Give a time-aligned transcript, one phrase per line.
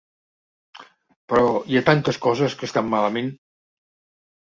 [1.27, 3.33] Però, hi ha tantes coses que estan malament.